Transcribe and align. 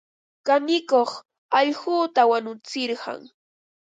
Kanikuq 0.45 1.11
allquta 1.59 2.21
wanutsirqan. 2.29 3.21